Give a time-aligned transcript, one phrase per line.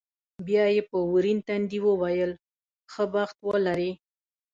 [0.47, 2.31] بیا یې په ورین تندي وویل،
[2.91, 3.91] ښه بخت ولرې.